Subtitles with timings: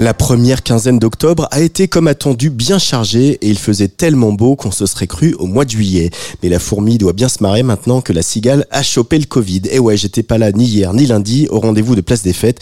[0.00, 4.56] La première quinzaine d'octobre a été comme attendu bien chargée et il faisait tellement beau
[4.56, 6.08] qu'on se serait cru au mois de juillet.
[6.42, 9.60] Mais la fourmi doit bien se marrer maintenant que la cigale a chopé le Covid.
[9.70, 12.60] Et ouais, j'étais pas là ni hier ni lundi au rendez-vous de Place des Fêtes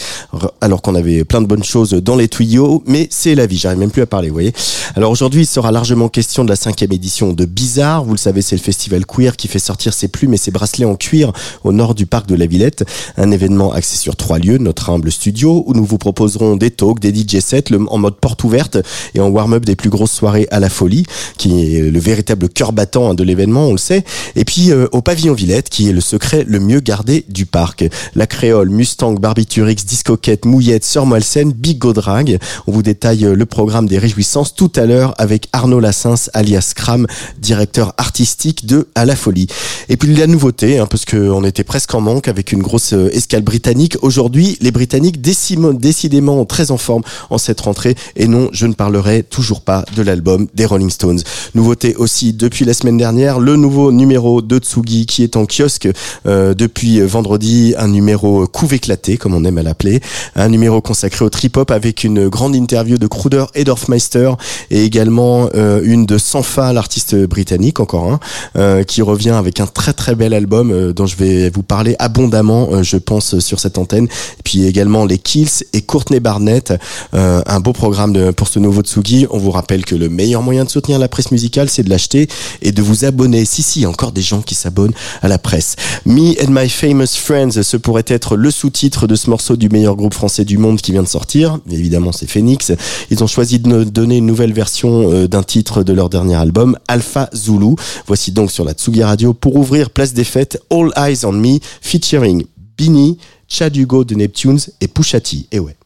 [0.61, 3.79] alors qu'on avait plein de bonnes choses dans les tuyaux, mais c'est la vie, j'arrive
[3.79, 4.53] même plus à parler, vous voyez.
[4.97, 8.03] Alors aujourd'hui, il sera largement question de la cinquième édition de Bizarre.
[8.03, 10.87] Vous le savez, c'est le festival queer qui fait sortir ses plumes et ses bracelets
[10.87, 12.85] en cuir au nord du parc de la Villette.
[13.17, 16.99] Un événement axé sur trois lieux, notre humble studio, où nous vous proposerons des talks,
[16.99, 18.79] des DJ sets le- en mode porte ouverte
[19.15, 21.05] et en warm-up des plus grosses soirées à la folie,
[21.37, 24.05] qui est le véritable cœur battant hein, de l'événement, on le sait.
[24.37, 27.85] Et puis euh, au pavillon Villette, qui est le secret le mieux gardé du parc.
[28.15, 32.39] La Créole, Mustang, Barbiturix, Discoquette, Mouillette, Sœur Moelsen, Big Go Drag.
[32.67, 36.73] On vous détaille euh, le programme des réjouissances tout à l'heure avec Arnaud Lassens, alias
[36.75, 37.07] Cram,
[37.39, 39.47] directeur artistique de À la Folie.
[39.89, 43.11] Et puis la nouveauté, hein, parce qu'on était presque en manque avec une grosse euh,
[43.13, 43.97] escale britannique.
[44.03, 47.95] Aujourd'hui, les Britanniques décidément très en forme en cette rentrée.
[48.17, 51.21] Et non, je ne parlerai toujours pas de l'album des Rolling Stones.
[51.55, 55.89] Nouveauté aussi depuis la semaine dernière, le nouveau numéro de Tsugi qui est en kiosque
[56.27, 60.01] euh, depuis vendredi, un numéro couve éclaté, comme on aime à l'appeler,
[60.37, 64.33] un numéro consacré au trip-hop avec une grande interview de Kruder et Dorfmeister
[64.71, 68.21] et également euh, une de Sanfa, l'artiste britannique, encore un,
[68.57, 72.83] euh, qui revient avec un très très bel album dont je vais vous parler abondamment,
[72.83, 74.09] je pense, sur cette antenne.
[74.45, 76.73] Puis également les Kills et Courtney Barnett,
[77.15, 79.27] euh, un beau programme de- pour ce nouveau Tsugi.
[79.31, 82.29] On vous rappelle que le meilleur moyen de soutenir la presse musicale, c'est de l'acheter
[82.63, 83.45] et de vous abonner.
[83.45, 85.77] Si, si, encore des gens qui s'abonnent à la presse.
[86.07, 89.97] Me and My Famous Friends, ce pourrait être le sous-titre de ce morceau du meilleur
[89.97, 91.59] groupe français du monde qui vient de sortir.
[91.71, 92.73] Évidemment, c'est Phoenix.
[93.11, 96.77] Ils ont choisi de donner une nouvelle version euh, d'un titre de leur dernier album,
[96.89, 97.75] Alpha Zulu.
[98.07, 101.59] Voici donc sur la Tsugi Radio pour ouvrir Place des Fêtes, All Eyes on Me,
[101.81, 102.45] featuring
[102.77, 105.47] Bini, Chad Hugo de Neptunes et Pushati.
[105.53, 105.77] Et ouais.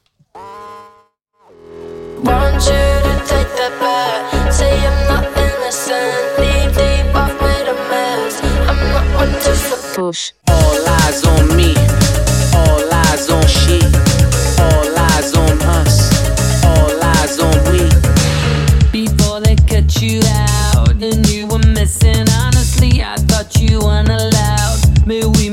[9.94, 10.32] Push.
[10.48, 11.74] All eyes on me,
[12.54, 13.78] all eyes on she,
[14.66, 15.94] all eyes on us,
[16.64, 17.82] all eyes on we.
[18.90, 22.24] Before they cut you out and you were missing.
[22.42, 25.06] Honestly, I thought you weren't allowed.
[25.06, 25.50] Mais oui,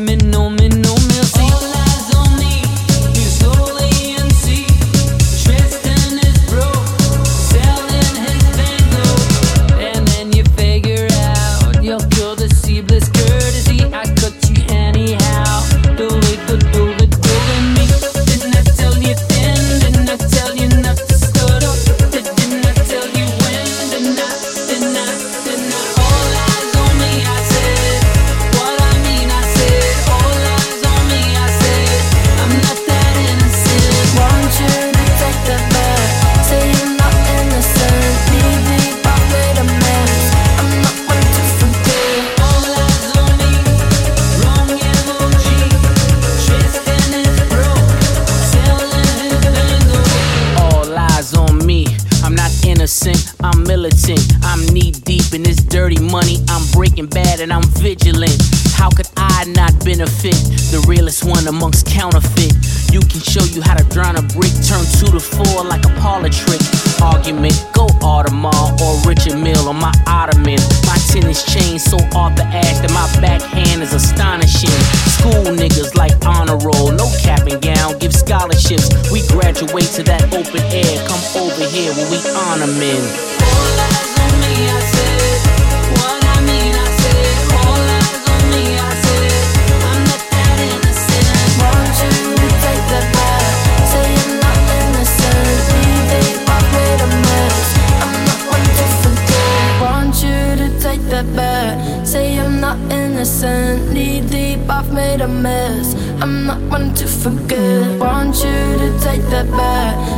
[61.50, 62.54] amongst counterfeit.
[62.94, 65.94] You can show you how to drown a brick, turn two to four like a
[66.00, 66.62] parlor trick.
[67.02, 70.60] Argument, go Audemars or Richard Mill on my ottoman.
[70.86, 70.98] My
[71.30, 74.70] his chain, so Arthur Ashe that my backhand is astonishing.
[75.18, 78.90] School niggas like honor roll, no cap and gown, give scholarships.
[79.12, 80.98] We graduate to that open air.
[81.08, 83.29] Come over here where we honor men.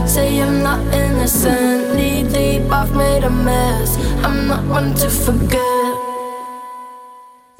[0.07, 1.95] Say I'm not innocent.
[1.95, 3.95] Knee deep, I've made a mess.
[4.25, 5.80] I'm not one to forget.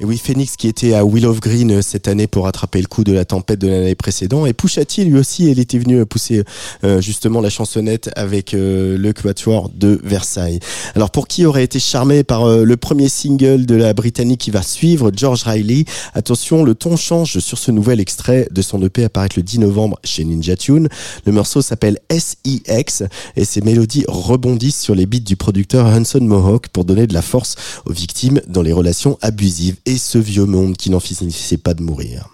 [0.04, 3.12] Oui, Phoenix qui était à Will of Green cette année pour rattraper le coup de
[3.12, 4.48] la tempête de l'année précédente.
[4.48, 6.42] Et Pusha T, lui aussi, il était venu pousser
[6.82, 10.58] euh, justement la chansonnette avec euh, le Quatuor de Versailles.
[10.96, 14.50] Alors pour qui aurait été charmé par euh, le premier single de la Britannique qui
[14.50, 15.84] va suivre, George Riley,
[16.14, 20.00] attention, le ton change sur ce nouvel extrait de son EP apparaître le 10 novembre
[20.02, 20.88] chez Ninja Tune.
[21.26, 23.04] Le morceau s'appelle SEX
[23.36, 27.22] et ses mélodies rebondissent sur les beats du producteur Hanson Mohawk pour donner de la
[27.22, 27.54] force
[27.86, 32.28] aux victimes dans les relations abusives ce vieux monde qui n'en finissait pas de mourir.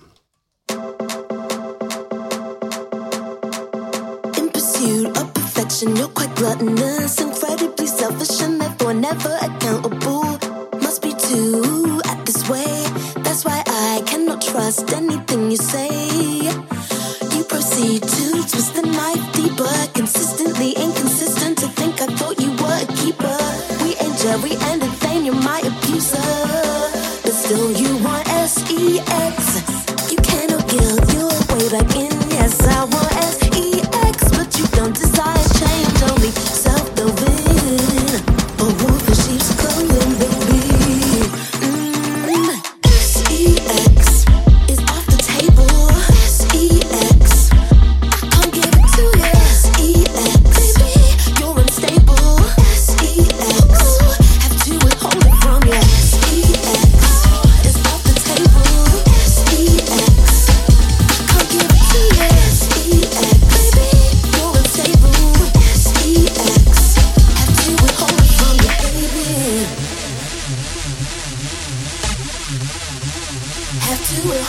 [9.90, 10.38] And.
[10.80, 12.64] Must be too at this way.
[13.22, 15.88] That's why I cannot trust anything you say.
[17.34, 21.58] You proceed to twist the knife deeper, consistently inconsistent.
[21.58, 23.38] To think I thought you were a keeper.
[23.82, 26.57] We ain't Jerry and Elaine, you're my abuser.
[28.96, 29.08] Sex.
[29.08, 29.27] You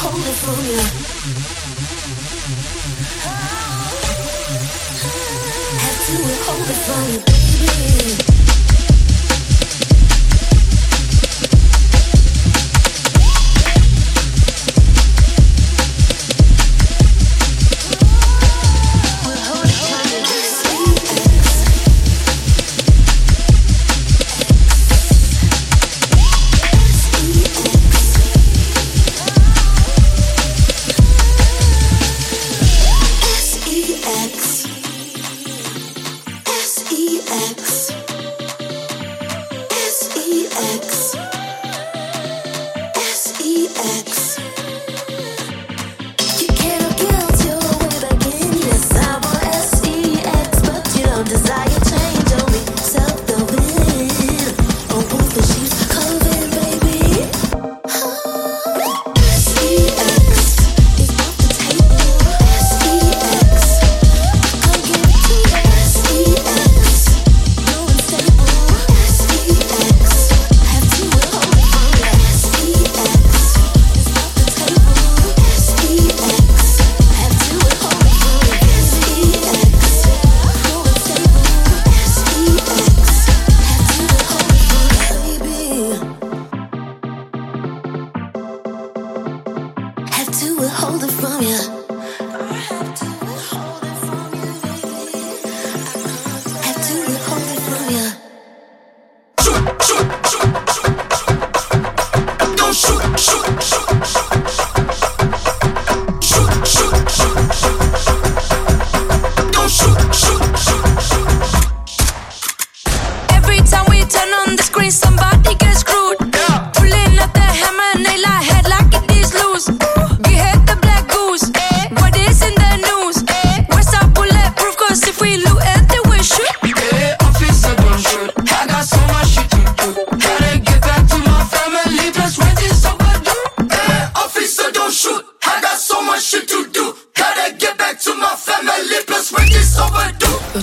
[0.01, 0.79] Have to withhold it
[1.25, 1.58] from you.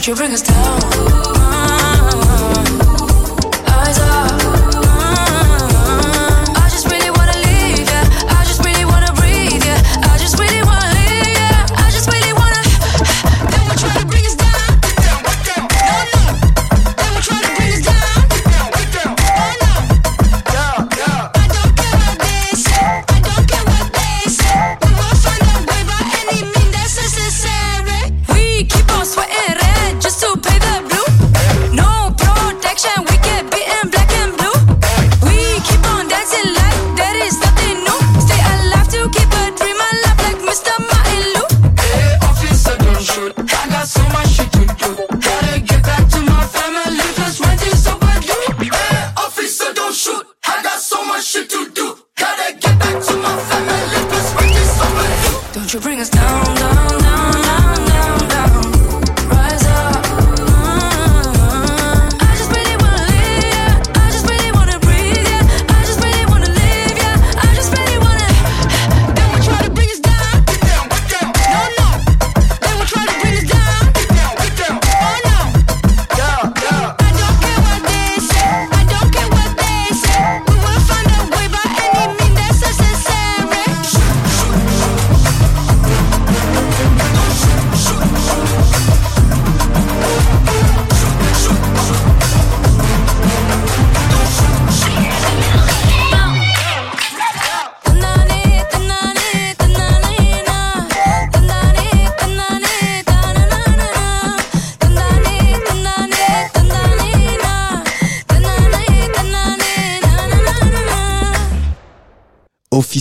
[0.06, 0.65] You bring us down.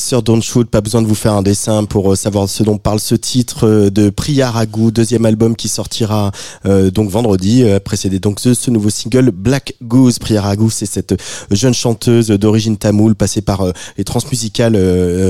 [0.05, 2.77] Officer Don't Shoot, pas besoin de vous faire un dessin pour euh, savoir ce dont
[2.77, 6.31] parle ce titre euh, de Priya Raghu, deuxième album qui sortira
[6.67, 10.19] euh, donc vendredi, précédé donc de ce nouveau single Black Goose.
[10.19, 11.19] Priya Raghu, c'est cette
[11.49, 13.65] jeune chanteuse d'origine tamoule passée par
[13.97, 14.73] les transmusicales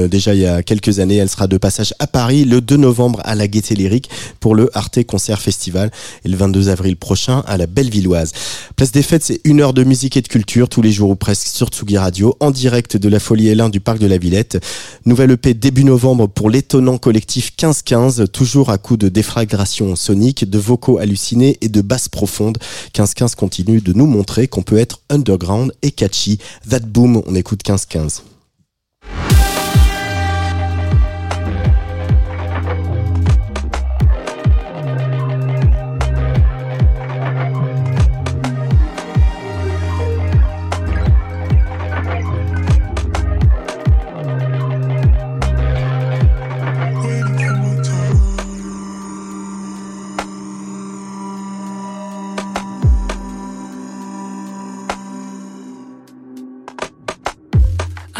[0.09, 1.15] déjà il y a quelques années.
[1.15, 4.09] Elle sera de passage à Paris le 2 novembre à la Gaîté Lyrique
[4.41, 5.89] pour le Arte Concert Festival
[6.25, 8.33] et le 22 avril prochain à la Bellevilloise.
[8.75, 11.15] Place des Fêtes, c'est une heure de musique et de culture tous les jours ou
[11.15, 14.64] presque sur Tsugi Radio en direct de la Folie L1 du Parc de la Villette.
[15.05, 20.57] Nouvelle EP début novembre pour l'étonnant collectif 1515, toujours à coup de déflagration sonique, de
[20.57, 22.57] vocaux hallucinés et de basses profondes.
[22.95, 26.39] 1515 continue de nous montrer qu'on peut être underground et catchy.
[26.69, 28.23] That boom, on écoute 1515.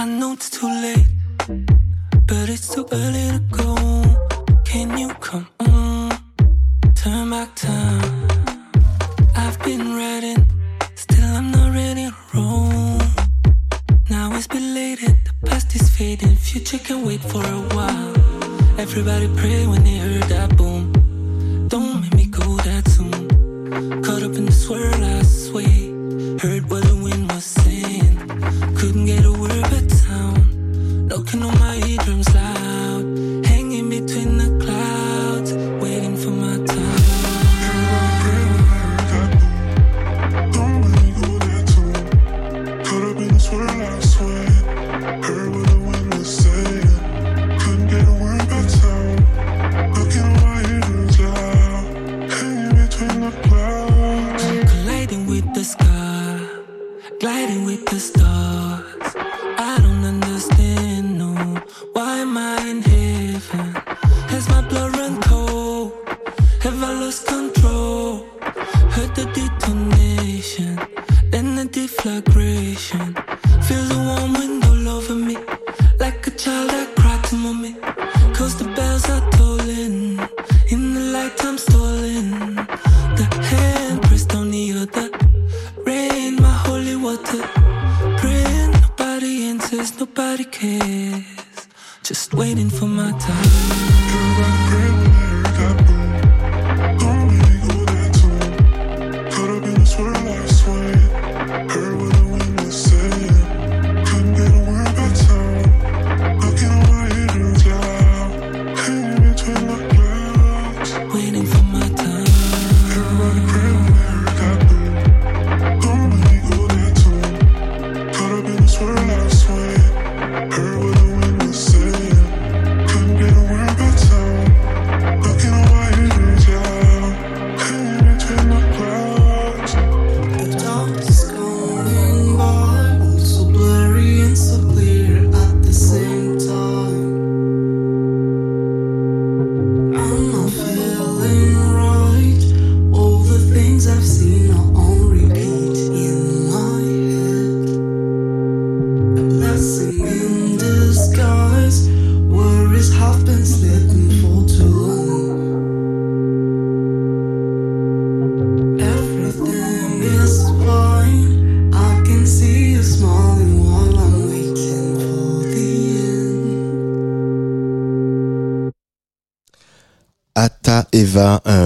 [0.05, 1.07] I know it's too late,
[2.27, 3.74] but it's too early to go.
[4.63, 6.12] Can you come on?
[6.93, 8.27] Turn back time.
[9.35, 10.45] I've been riding,
[10.93, 13.00] still I'm not ready to roll.
[14.07, 18.13] Now it's belated, the past is fading, future can wait for a while.
[18.77, 19.54] Everybody pray.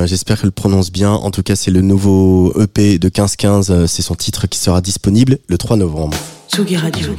[0.09, 1.11] J'espère qu'elle prononce bien.
[1.11, 3.69] En tout cas, c'est le nouveau EP de 1515.
[3.69, 6.17] Euh, c'est son titre qui sera disponible le 3 novembre.
[6.51, 7.15] Tsugi Radio.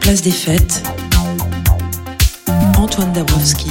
[0.00, 0.82] Place des fêtes.
[2.76, 3.70] Antoine Dabrowski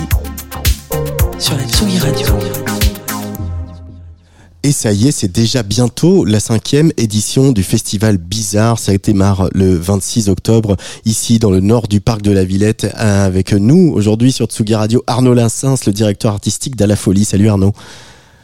[1.37, 2.27] sur la Tsugi Radio.
[4.61, 8.77] Et ça y est, c'est déjà bientôt la cinquième édition du festival Bizarre.
[8.77, 10.75] Ça démarre le 26 octobre
[11.05, 15.01] ici dans le nord du parc de la Villette avec nous aujourd'hui sur Tsugi Radio
[15.07, 17.23] Arnaud Linsens, le directeur artistique d'À la Folie.
[17.23, 17.71] Salut Arnaud.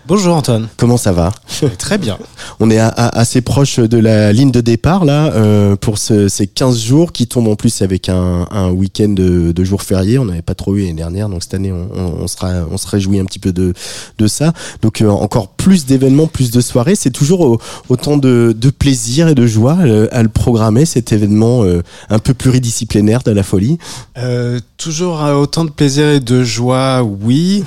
[0.08, 0.68] Bonjour Antoine.
[0.78, 1.32] Comment ça va?
[1.80, 2.20] Très bien.
[2.60, 6.28] On est à- à- assez proche de la ligne de départ là euh, pour ce-
[6.28, 10.20] ces 15 jours qui tombent en plus avec un, un week-end de, de jours fériés.
[10.20, 12.78] On n'avait pas trop eu l'année dernière, donc cette année on, on, on sera on
[12.78, 13.74] se réjouit un petit peu de
[14.20, 14.54] de ça.
[14.84, 16.94] Donc euh, encore plus d'événements, plus de soirées.
[16.96, 17.60] C'est toujours au-
[17.90, 21.82] autant de, de plaisir et de joie euh, à le programmer cet événement euh,
[22.12, 23.80] un peu pluridisciplinaire de la folie.
[24.20, 27.64] Euh, toujours autant de plaisir et de joie, oui.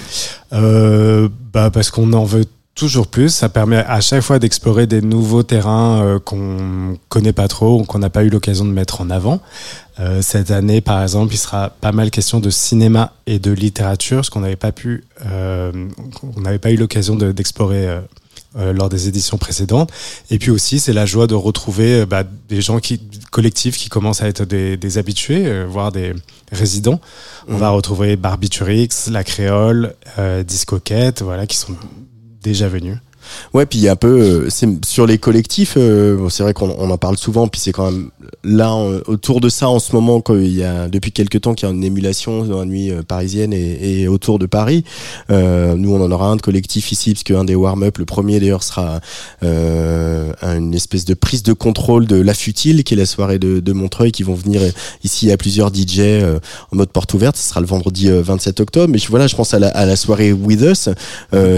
[0.53, 3.29] Euh, bah parce qu'on en veut toujours plus.
[3.31, 7.85] Ça permet à chaque fois d'explorer des nouveaux terrains euh, qu'on connaît pas trop ou
[7.85, 9.41] qu'on n'a pas eu l'occasion de mettre en avant.
[9.99, 14.25] Euh, cette année, par exemple, il sera pas mal question de cinéma et de littérature,
[14.25, 15.73] ce qu'on n'avait pas pu, euh,
[16.21, 18.01] qu'on n'avait pas eu l'occasion de- d'explorer.
[18.57, 19.91] lors des éditions précédentes.
[20.31, 22.99] Et puis aussi, c'est la joie de retrouver bah, des gens qui,
[23.31, 26.15] collectifs qui commencent à être des, des habitués, euh, voire des
[26.53, 27.01] résidents.
[27.49, 31.77] On va retrouver Barbiturix, La Créole, euh, Discoquette, voilà, qui sont
[32.43, 32.99] déjà venus.
[33.55, 35.75] Ouais, puis il y a un peu euh, c'est sur les collectifs.
[35.77, 38.11] euh, bon, c'est vrai qu'on on en parle souvent, puis c'est quand même
[38.45, 38.75] là
[39.07, 41.75] autour de ça en ce moment qu'il y a depuis quelques temps qu'il y a
[41.75, 44.85] une émulation dans la nuit euh, parisienne et, et autour de Paris.
[45.31, 48.41] Euh, nous, on en aura un de collectif ici, parce qu'un des warm-up, le premier
[48.41, 49.01] d'ailleurs, sera
[49.43, 53.61] euh, une espèce de prise de contrôle de La Futile, qui est la soirée de,
[53.61, 54.71] de Montreuil, qui vont venir euh,
[55.05, 56.01] ici à plusieurs DJ
[56.73, 57.37] en mode porte ouverte.
[57.37, 58.93] Ce sera le vendredi euh, 27 octobre.
[58.93, 60.89] Mais voilà, je pense à la, à la soirée With Us.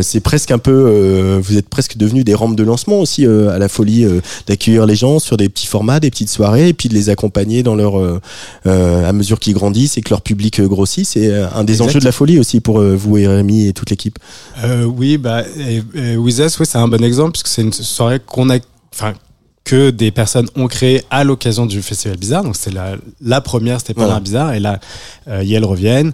[0.02, 3.58] C'est presque un peu, vous êtes presque devenus des rampes de lancement aussi euh, à
[3.58, 6.88] la folie euh, d'accueillir les gens sur des petits formats, des petites soirées, et puis
[6.88, 8.18] de les accompagner dans leur euh,
[8.64, 11.06] à mesure qu'ils grandissent et que leur public grossit.
[11.06, 11.84] C'est un des Exact.
[11.86, 14.18] enjeux de la folie aussi pour vous et Rémi et toute l'équipe.
[14.96, 18.20] Oui, bah, et, et With Us, oui, c'est un bon exemple, puisque c'est une soirée
[18.24, 18.58] qu'on a,
[18.92, 19.12] enfin,
[19.64, 22.42] que des personnes ont créée à l'occasion du Festival Bizarre.
[22.44, 24.20] Donc, c'était la, la première, c'était pas Voilà.
[24.20, 24.80] Bizarre, et là,
[25.28, 26.12] euh, y elles reviennent.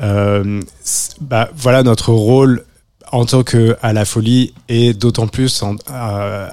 [0.00, 2.64] Euh, c'est- bah, voilà notre rôle
[3.14, 6.48] en tant que à la folie, et d'autant plus euh,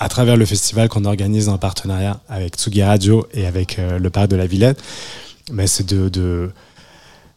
[0.00, 4.10] à travers le festival qu'on organise en partenariat avec Tsugi Radio et avec euh, le
[4.10, 4.82] parc de la Villette.
[5.52, 6.50] Mais c'est de,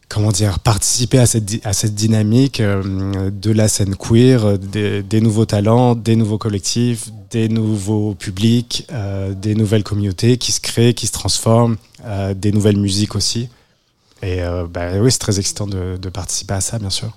[0.08, 5.46] comment dire, participer à cette, à cette dynamique euh, de la scène queer, des, nouveaux
[5.46, 8.88] talents, des nouveaux collectifs, des nouveaux publics,
[9.30, 11.76] des nouvelles communautés qui se créent, qui se transforment,
[12.34, 13.48] des nouvelles musiques aussi.
[14.22, 17.12] Et bah, oui, c'est très excitant de participer à ça, bien sûr.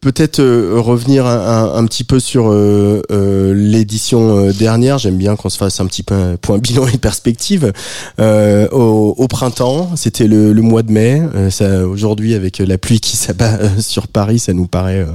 [0.00, 4.96] Peut-être euh, revenir un, un- un petit peu sur euh, euh, l'édition euh, dernière.
[4.98, 7.72] J'aime bien qu'on se fasse un petit peu un point bilan et perspective.
[8.20, 11.20] Euh, au, au printemps, c'était le, le mois de mai.
[11.34, 15.06] Euh, ça, aujourd'hui, avec la pluie qui s'abat euh, sur Paris, ça nous paraît euh,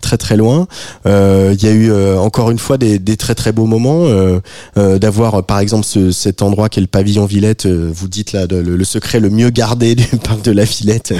[0.00, 0.66] très très loin.
[1.04, 4.06] Euh, Il y a eu euh, encore une fois des, des très très beaux moments.
[4.06, 4.40] euh,
[4.78, 7.66] euh, D'avoir par exemple ce, cet endroit qui est le pavillon Villette.
[7.66, 10.64] euh, vous dites là de- le, le secret le mieux gardé du parc de la
[10.64, 11.12] Villette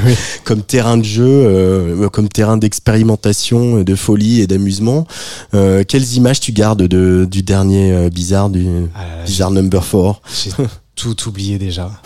[0.44, 2.56] comme terrain de jeu, euh, comme terrain
[3.02, 5.06] d'expérimentation, euh, de folie et d'amusement.
[5.54, 10.20] Euh, quelles images tu gardes de, du dernier euh, bizarre, du Ah bizarre number 4
[10.44, 10.50] J'ai
[10.94, 11.90] tout oublié déjà.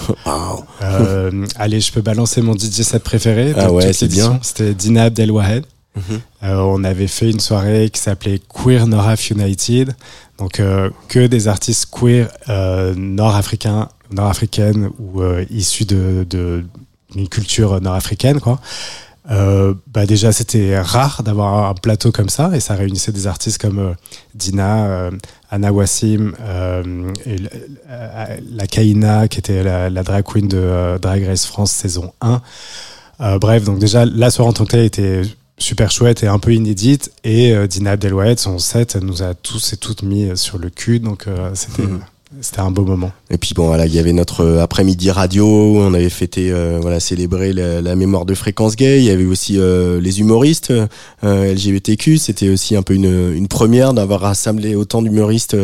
[0.83, 3.55] Euh, allez, je peux balancer mon DJ set préféré.
[3.57, 4.39] Ah ouais, c'est bien.
[4.43, 5.65] C'était Dina Abdelwahed.
[5.97, 6.21] Mhm.
[6.43, 9.95] Euh, on avait fait une soirée qui s'appelait Queer Noraf United.
[10.39, 12.29] Donc, euh, que des artistes queer
[12.97, 16.65] nord-africains, nord-africaines ou issus de, de,
[17.15, 18.61] d'une culture nord-africaine, quoi.
[19.31, 23.61] Euh, bah déjà, c'était rare d'avoir un plateau comme ça et ça réunissait des artistes
[23.61, 23.95] comme euh,
[24.35, 25.11] Dina, euh,
[25.51, 27.37] Anna Wassim, euh, et
[27.91, 32.41] euh, la Kaina, qui était la, drag queen de Drag Race France saison 1.
[33.21, 35.23] Euh, bref, donc déjà, la soirée en tant que telle était
[35.59, 37.11] super chouette et un peu inédite.
[37.25, 41.01] Et Dina Abdelwahed, son set, nous a tous et toutes mis sur le cul.
[41.01, 42.01] Donc c'était Mhm.
[42.41, 43.13] C'était un beau moment.
[43.31, 46.51] Et puis bon voilà, il y avait notre euh, après-midi radio, où on avait fêté,
[46.51, 48.99] euh, voilà, célébré la, la mémoire de Fréquence Gay.
[48.99, 52.19] Il y avait aussi euh, les humoristes euh, LGBTQ.
[52.19, 55.57] C'était aussi un peu une, une première d'avoir rassemblé autant d'humoristes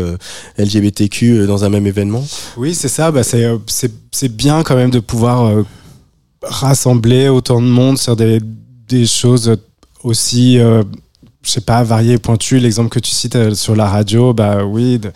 [0.56, 2.24] LGBTQ dans un même événement.
[2.56, 3.10] Oui, c'est ça.
[3.10, 5.64] Bah, c'est, bien quand même de pouvoir
[6.42, 8.38] rassembler autant de monde sur des,
[8.88, 9.56] des choses
[10.04, 10.84] aussi, je
[11.42, 12.60] sais pas, variées, pointues.
[12.60, 15.10] L'exemple que tu cites sur la radio, bah oui, de,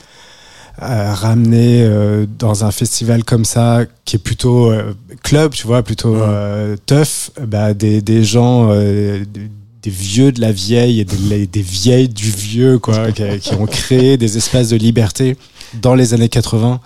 [0.79, 6.17] ramener euh, dans un festival comme ça, qui est plutôt euh, club, tu vois, plutôt
[6.17, 9.51] euh, tough, bah, des, des gens, euh, des,
[9.83, 13.67] des vieux de la vieille et des, des vieilles du vieux, quoi, qui, qui ont
[13.67, 15.37] créé des espaces de liberté
[15.81, 16.81] dans les années 80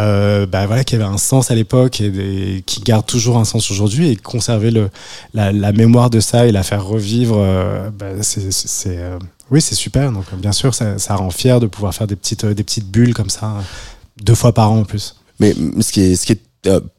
[0.00, 3.70] euh, bah voilà, qui avait un sens à l'époque et qui garde toujours un sens
[3.70, 4.90] aujourd'hui et conserver le,
[5.34, 9.18] la, mémoire de ça et la faire revivre, euh, bah, c'est, euh,
[9.50, 10.12] oui, c'est super.
[10.12, 12.64] Donc, euh, bien sûr, ça, ça rend fier de pouvoir faire des petites, euh, des
[12.64, 13.62] petites bulles comme ça,
[14.22, 15.16] deux fois par an en plus.
[15.40, 16.40] Mais ce qui est, ce qui est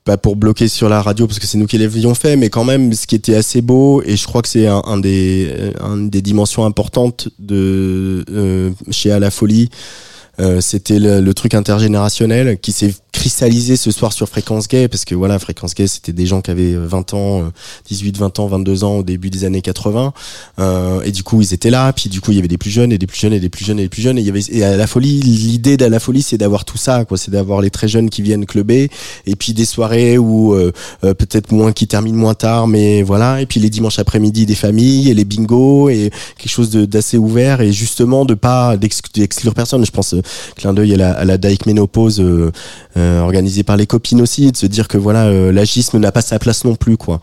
[0.03, 2.63] pas pour bloquer sur la radio parce que c'est nous qui l'avions fait, mais quand
[2.63, 5.97] même, ce qui était assez beau et je crois que c'est un, des, euh, un
[5.97, 8.23] des dimensions importantes de
[8.91, 9.71] chez À la Folie.
[10.39, 15.05] Euh, c'était le, le truc intergénérationnel qui s'est cristallisé ce soir sur Fréquence Gay parce
[15.05, 17.45] que voilà Fréquence Gay c'était des gens qui avaient 20 ans euh,
[17.87, 20.11] 18 20 ans 22 ans au début des années 80
[20.59, 22.69] euh, et du coup ils étaient là puis du coup il y avait des plus
[22.69, 24.27] jeunes et des plus jeunes et des plus jeunes et des plus jeunes et il
[24.27, 27.17] y avait et à la folie l'idée de la folie c'est d'avoir tout ça quoi.
[27.17, 28.89] C'est d'avoir les très jeunes qui viennent clubber
[29.25, 30.73] et puis des soirées où euh,
[31.05, 33.41] euh, peut-être moins qui terminent moins tard mais voilà.
[33.41, 37.61] Et puis les dimanches après-midi des familles et les bingos et quelque chose d'assez ouvert
[37.61, 39.85] et justement de pas d'exc- d'exclure personne.
[39.85, 40.21] Je pense euh,
[40.55, 42.51] clin d'œil à la, à la Dyke Ménopause euh,
[42.97, 46.21] euh, organisée par les copines aussi de se dire que voilà euh, l'agisme n'a pas
[46.21, 47.21] sa place non plus quoi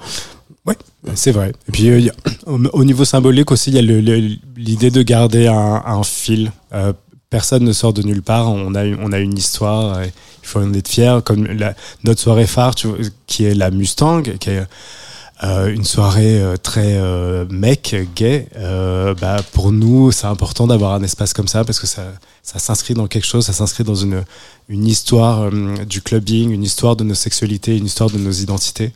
[1.15, 1.53] c'est vrai.
[1.69, 2.11] Et puis
[2.47, 6.53] au, au niveau symbolique aussi, il y a l'idée de garder un, fil.
[7.29, 8.49] Personne ne sort de nulle part.
[8.53, 10.05] On a, on a une histoire.
[10.05, 10.13] il
[10.43, 11.21] faut en être fier.
[11.25, 12.77] Comme la- notre soirée phare,
[13.27, 14.63] qui est la Mustang, qui est
[15.45, 18.49] euh, une soirée euh, très euh, mec, gay.
[18.57, 22.59] Euh, bah, pour nous, c'est important d'avoir un espace comme ça parce que ça, ça
[22.59, 23.47] s'inscrit dans quelque chose.
[23.47, 24.25] Ça s'inscrit dans une,
[24.69, 28.93] une histoire euh, du clubbing, une histoire de nos sexualités, une histoire de nos identités.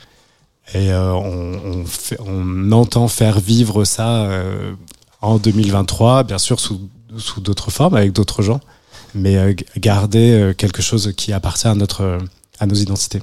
[0.74, 1.84] Et euh, on, on,
[2.26, 4.28] on entend faire vivre ça
[5.22, 6.80] en 2023, bien sûr sous,
[7.16, 8.60] sous d'autres formes, avec d'autres gens,
[9.14, 12.18] mais garder quelque chose qui appartient à, notre,
[12.58, 13.22] à nos identités.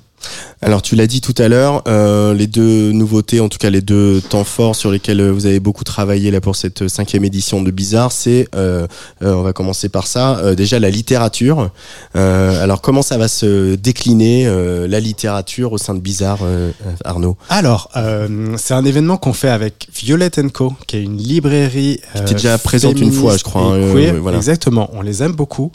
[0.62, 3.82] Alors tu l'as dit tout à l'heure, euh, les deux nouveautés, en tout cas les
[3.82, 7.62] deux temps forts sur lesquels euh, vous avez beaucoup travaillé là pour cette cinquième édition
[7.62, 8.88] de Bizarre, c'est, euh,
[9.22, 11.70] euh, on va commencer par ça, euh, déjà la littérature.
[12.16, 16.72] Euh, alors comment ça va se décliner euh, la littérature au sein de Bizarre, euh,
[17.04, 17.36] Arnaud?
[17.50, 22.00] Alors, euh, c'est un événement qu'on fait avec Violette Co, qui est une librairie.
[22.16, 24.16] euh, T'es déjà présente une fois, je crois, hein, euh, queer.
[24.22, 24.38] voilà.
[24.38, 25.72] Exactement, on les aime beaucoup.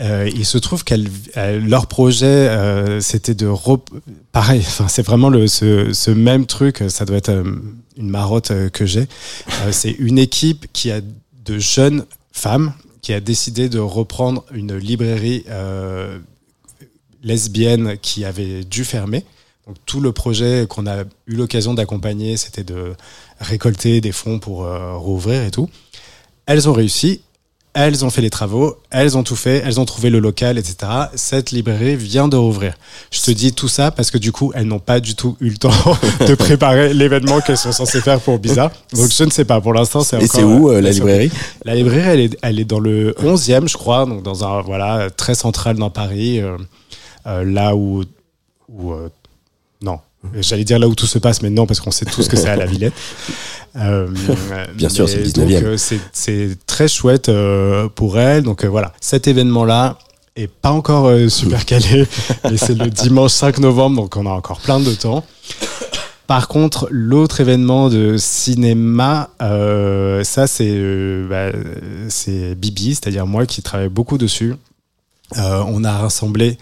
[0.00, 3.50] Euh, il se trouve qu'elle, elle- leur projet, euh, c'était de
[4.32, 4.62] pareil.
[4.88, 6.82] C'est vraiment le ce, ce même truc.
[6.88, 7.44] Ça doit être euh,
[7.96, 9.06] une marotte euh, que j'ai.
[9.62, 12.72] Euh, c'est une équipe qui a de jeunes femmes
[13.02, 16.18] qui a décidé de reprendre une librairie euh,
[17.22, 19.24] lesbienne qui avait dû fermer.
[19.66, 22.94] Donc tout le projet qu'on a eu l'occasion d'accompagner, c'était de
[23.40, 25.70] récolter des fonds pour euh, rouvrir et tout.
[26.46, 27.22] Elles ont réussi,
[27.74, 30.90] elles ont fait les travaux, elles ont tout fait, elles ont trouvé le local, etc.
[31.16, 32.74] Cette librairie vient de rouvrir.
[33.10, 35.50] Je te dis tout ça parce que du coup, elles n'ont pas du tout eu
[35.50, 35.70] le temps
[36.26, 38.70] de préparer l'événement qu'elles sont censées faire pour Bizarre.
[38.92, 39.60] Donc je ne sais pas.
[39.60, 41.32] Pour l'instant, c'est Et c'est où euh, euh, la librairie
[41.64, 45.10] la librairie, elle est, elle est dans le 11e, je crois, donc dans un voilà
[45.10, 46.56] très central dans Paris, euh,
[47.26, 48.04] euh, là où,
[48.68, 48.92] où
[49.82, 49.98] non,
[50.40, 52.48] j'allais dire là où tout se passe, mais non parce qu'on sait tous que c'est
[52.48, 52.94] à la Villette.
[53.76, 54.06] Euh,
[54.76, 55.64] Bien sûr, c'est le donc, 19e.
[55.64, 55.76] euh,
[56.12, 58.44] c'est- très chouette euh, pour elle.
[58.44, 59.98] Donc voilà, cet événement-là
[60.36, 62.06] est pas encore super calé,
[62.48, 65.24] mais c'est le dimanche 5 novembre, donc on a encore plein de temps.
[66.28, 71.58] Par contre, l'autre événement de cinéma, euh, ça c'est euh, bah,
[72.08, 74.54] c'est Bibi, c'est-à-dire moi qui travaille beaucoup dessus.
[75.36, 76.58] Euh, on a rassemblé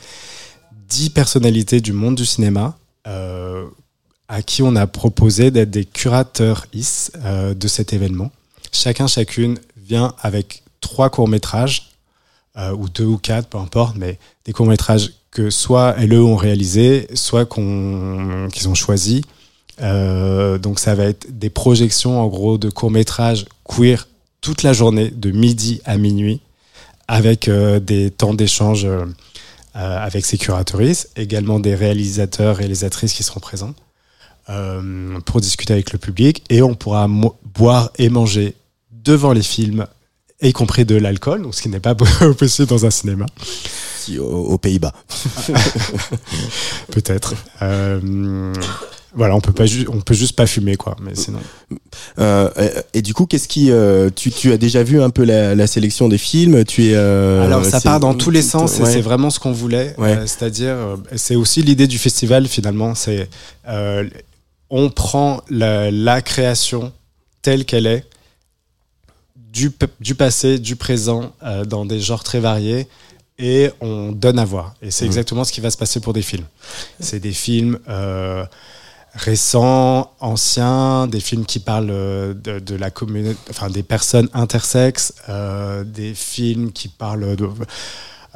[0.89, 2.75] 10 personnalités du monde du cinéma
[3.07, 3.67] euh,
[4.33, 8.31] à qui on a proposé d'être des curateurs is euh, de cet événement.
[8.73, 11.91] Chacun, chacune vient avec trois courts-métrages,
[12.57, 17.09] euh, ou deux ou quatre, peu importe, mais des courts-métrages que soit elles ont réalisés,
[17.13, 19.21] soit qu'ils ont choisis.
[19.83, 24.09] Euh, donc ça va être des projections en gros de courts-métrages queer
[24.41, 26.41] toute la journée, de midi à minuit,
[27.07, 28.87] avec des temps d'échange
[29.75, 33.75] avec ces curatrices, également des réalisateurs et réalisatrices qui seront présents
[34.51, 36.45] euh, pour discuter avec le public.
[36.51, 37.09] Et on pourra
[37.55, 38.55] boire et manger
[38.91, 39.87] devant les films,
[40.49, 41.95] y compris de l'alcool, donc ce qui n'est pas
[42.39, 43.27] possible dans un cinéma,
[43.99, 44.93] Si, aux, aux Pays-Bas.
[46.91, 47.35] peut-être.
[47.63, 48.53] Euh,
[49.15, 51.39] voilà, on peut pas, on peut juste pas fumer quoi, mais sinon.
[52.19, 52.49] Euh,
[52.95, 55.55] et, et du coup, qu'est-ce qui, euh, tu, tu as déjà vu un peu la,
[55.55, 56.65] la sélection des films?
[56.65, 56.95] Tu es.
[56.95, 59.95] euh, Alors ça part dans tous les sens et c'est vraiment ce qu'on voulait.
[59.99, 60.17] Ouais.
[60.17, 62.95] Euh, C'est-à-dire, euh, c'est aussi l'idée du festival finalement.
[62.95, 63.29] C'est
[63.69, 64.09] euh,
[64.71, 66.91] on prend la, la création
[67.43, 68.05] telle qu'elle est,
[69.53, 72.87] du, du passé, du présent, euh, dans des genres très variés,
[73.39, 74.75] et on donne à voir.
[74.83, 75.11] Et c'est Mhm.
[75.13, 76.47] exactement ce qui va se passer pour des films.
[77.01, 78.45] C'est des films euh,
[79.15, 85.15] récents, anciens, des films qui parlent euh, de, de la communauté, enfin des personnes intersexes,
[85.29, 87.49] euh, des films qui parlent de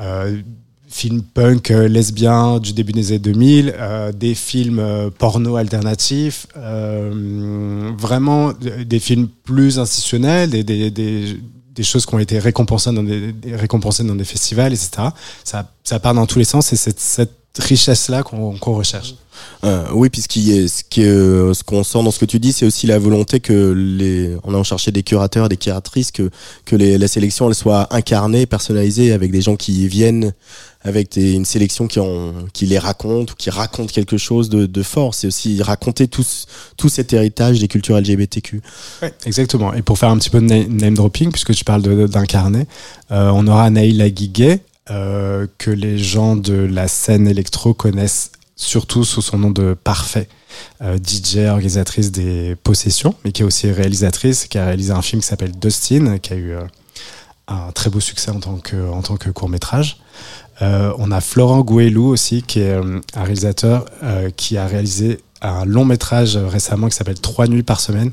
[0.01, 0.43] euh,
[0.89, 6.47] films punk euh, lesbiens du début des années 2000, euh, des films euh, porno alternatifs,
[7.99, 13.35] vraiment des films plus institutionnels, des, des, des, choses qui ont été récompensées dans des,
[13.53, 15.09] récompensées dans des festivals, etc.
[15.45, 19.15] Ça, ça part dans tous les sens et c'est cette, richesse-là qu'on qu'on recherche.
[19.95, 22.99] Oui, puis ce est, ce qu'on sent dans ce que tu dis, c'est aussi la
[22.99, 26.29] volonté que les, on a cherché des curateurs, des curatrices, que
[26.67, 30.35] que les, la sélection elle soit incarnée, personnalisée, avec des gens qui viennent
[30.87, 31.89] avec une sélection
[32.53, 35.15] qui les raconte ou qui raconte quelque chose de, fort.
[35.15, 36.47] C'est aussi raconter tout, ce-
[36.77, 38.63] tout cet héritage des cultures LGBTQ.
[39.27, 39.75] Exactement.
[39.75, 42.67] Et pour faire un petit peu de na- name dropping, puisque tu parles d'incarner,
[43.11, 49.05] euh, on aura Naïla Guiguet, euh, que les gens de la scène électro connaissent surtout
[49.05, 50.29] sous son nom de Parfait.
[50.83, 55.21] Euh, DJ, organisatrice des possessions, mais qui est aussi réalisatrice, qui a réalisé un film
[55.21, 56.61] qui s'appelle Dustin, qui a eu euh,
[57.49, 59.99] un très beau succès en tant que court métrage.
[60.63, 65.21] Euh, on a Florent Gouelou aussi, qui est euh, un réalisateur euh, qui a réalisé
[65.43, 68.11] un long métrage récemment qui s'appelle Trois nuits par semaine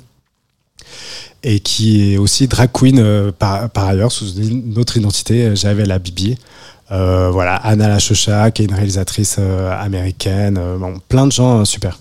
[1.41, 6.37] et qui est aussi drag queen par, ailleurs sous une autre identité, Javel la Bibi.
[6.89, 10.59] Voilà, Anna Lachocha, qui est une réalisatrice américaine.
[10.79, 11.97] bon, plein de gens super.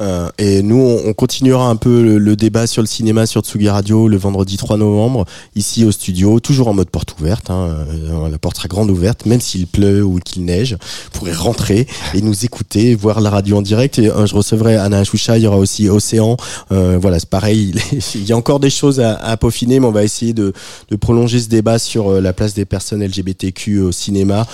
[0.00, 3.68] Euh, et nous, on, on continuera un peu le, débat sur le cinéma sur Tsugi
[3.68, 5.24] Radio le vendredi 3 novembre,
[5.56, 7.50] ici au studio, toujours en mode porte ouverte.
[7.50, 10.76] Hein, euh, la porte sera grande ouverte, même s'il pleut ou qu'il neige.
[11.12, 13.98] Vous pourrez rentrer et nous écouter, voir la radio en direct.
[13.98, 16.36] Et euh, je recevrai Anna Choucha, il y aura aussi Océan.
[16.70, 17.74] Voilà, c'est pareil.
[18.14, 20.52] Il y a encore des choses à, peaufiner, mais on va essayer de,
[21.00, 24.46] prolonger ce débat sur la place des personnes LGBTQ au cinéma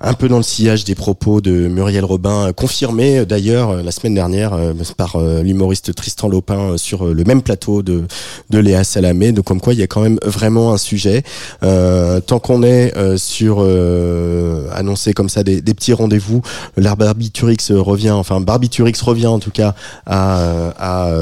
[0.00, 3.82] un peu dans le sillage des propos de Muriel Robin, euh, confirmé euh, d'ailleurs euh,
[3.82, 4.58] la semaine dernière
[4.96, 8.04] par l'humoriste Tristan Lopin sur le même plateau de,
[8.50, 9.32] de Léa Salamé.
[9.32, 11.22] Donc comme quoi il y a quand même vraiment un sujet.
[11.62, 16.42] Euh, tant qu'on est sur euh, annoncé comme ça des, des petits rendez-vous,
[16.76, 19.74] l'art revient, enfin Barbiturix revient en tout cas
[20.06, 21.12] à, à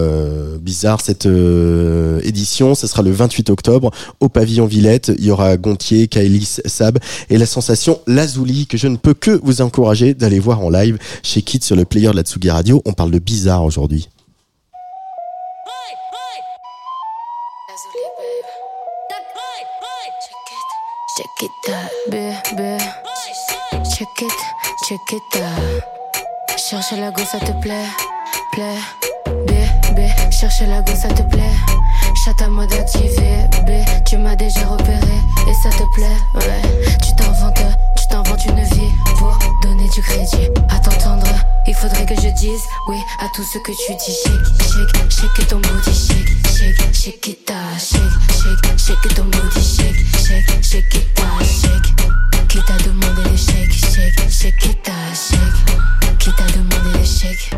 [0.60, 1.28] Bizarre cette
[2.22, 2.74] édition.
[2.74, 5.12] Ce sera le 28 octobre au pavillon Villette.
[5.18, 6.98] Il y aura Gontier, Kaelis Sab
[7.30, 10.98] et la sensation Lazuli que je ne peux que vous encourager d'aller voir en live
[11.22, 12.82] chez Kit sur le player de la Tsugi Radio.
[12.84, 14.08] On parle de bizarre aujourd'hui.
[26.56, 27.86] Cherche la go, ça te plaît,
[28.52, 28.78] plaît.
[30.68, 31.42] La go, ça te plaît.
[32.24, 33.70] Chat à mode activé, B.
[34.06, 34.94] Tu m'as déjà repéré
[35.48, 36.06] et ça te plaît,
[36.36, 36.94] ouais.
[37.02, 37.58] Tu t'inventes,
[37.96, 41.26] tu t'inventes une vie pour donner du crédit à t'entendre.
[41.66, 44.16] Il faudrait que je dise oui à tout ce que tu dis.
[44.22, 47.98] Shake, shake, shake ton booty, shake, shake, shake it out, shake,
[48.30, 52.48] shake, shake ton booty, shake, shake, shake it out, shake.
[52.48, 56.18] Qui t'a demandé les shake, shake, shake it out, shake.
[56.20, 57.50] Qui t'a demandé les shake.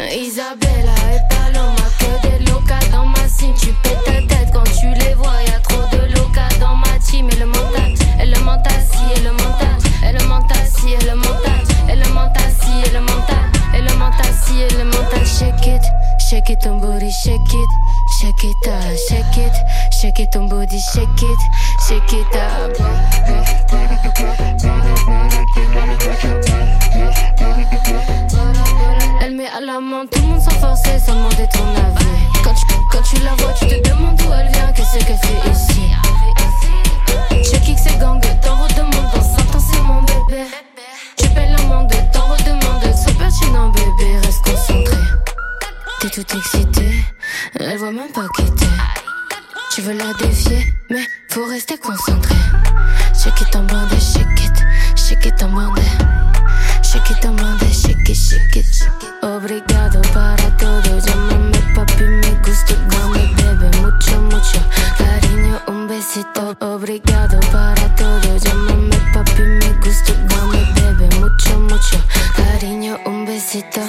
[0.00, 3.54] Isabella et Paloma, que des locas dans ma cime.
[3.60, 5.42] Tu pètes ta tête quand tu les vois.
[5.46, 7.28] Y'a trop de locas dans ma team.
[7.30, 9.76] Et le mental, et le mental, si, et le mental,
[10.08, 13.94] et le mental, si, et le mental, et le mental, si, le mental, et le
[13.96, 15.24] mental, si, et le mental.
[15.24, 15.82] Shake it,
[16.18, 17.70] shake it ton booty, shake it,
[18.20, 19.52] shake it up, shake it,
[19.92, 21.38] shake it ton booty, shake it,
[21.88, 22.76] shake it up.
[29.20, 32.06] Elle met à la main tout le monde sans forcer, sans demander ton avis.
[32.44, 35.50] Quand tu, quand tu la vois, tu te demandes d'où elle vient, qu'est-ce qu'elle fait
[35.50, 35.90] ici?
[37.30, 40.44] Je kick ses gangs, t'en redemandes, dans 5 ans c'est mon bébé.
[41.16, 42.61] Tu payes l'amende, t'en redemandes,
[42.96, 44.96] sois pertinent bébé, reste concentré.
[46.00, 47.04] T'es tout excité,
[47.60, 48.44] elle voit même pas qui.
[49.74, 52.34] Tu veux la défier, mais faut rester concentré.
[53.14, 54.64] Shake it en bandé, shake it,
[54.96, 55.82] shake it en bandé.
[56.82, 58.88] Shake it en bandé, shake it, shake it.
[59.22, 64.60] Obrigado para todo, llámame papi, me gusta, dame bebé, mucho, mucho.
[64.98, 66.54] Cariño, un besito.
[66.60, 70.12] Obrigado para todo, llámame papi, me gusta,
[71.42, 71.96] mucho, mucho.
[72.36, 73.80] Cariño, un besito.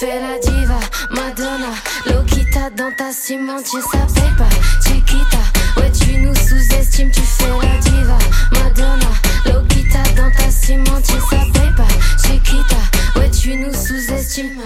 [0.00, 1.74] Fais la diva, Madonna,
[2.06, 4.48] Lokita dans ta cimentière, ça paye pas.
[4.82, 5.36] Chiquita,
[5.76, 8.18] ouais, tu nous sous-estimes, tu fais la diva,
[8.52, 9.10] Madonna,
[9.44, 11.88] Lokita dans ta cimentière, ça paye pas.
[12.16, 12.76] Chiquita,
[13.16, 14.62] ouais, tu nous sous-estimes.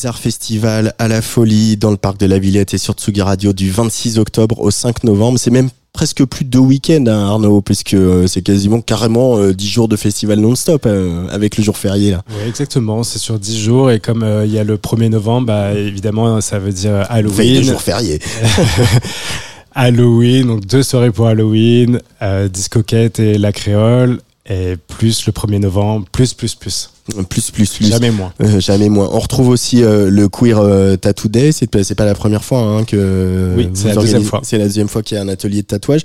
[0.00, 3.52] Bizarre Festival à la folie dans le parc de la Villette et sur Tsugi Radio
[3.52, 5.38] du 26 octobre au 5 novembre.
[5.38, 9.52] C'est même presque plus de deux week-ends, hein, Arnaud, puisque euh, c'est quasiment carrément euh,
[9.52, 12.22] 10 jours de festival non-stop euh, avec le jour férié là.
[12.30, 13.02] Oui, exactement.
[13.02, 16.40] C'est sur 10 jours et comme euh, il y a le 1er novembre, bah, évidemment,
[16.40, 17.62] ça veut dire Veille de Halloween.
[17.64, 18.20] jour férié.
[19.74, 25.58] Halloween, donc deux soirées pour Halloween, euh, Discoquette et La Créole, et plus le 1er
[25.58, 26.90] novembre, plus, plus, plus.
[27.28, 27.86] Plus, plus, plus.
[27.88, 28.32] Jamais moins.
[28.42, 29.08] Euh, jamais moins.
[29.12, 31.52] On retrouve aussi euh, le Queer euh, Tattoo Day.
[31.52, 33.52] C'est pas- c'est pas la première fois hein, que.
[33.56, 34.40] Oui, c'est la deuxième fois.
[34.42, 36.02] C'est la deuxième fois qu'il y a un atelier de tatouage.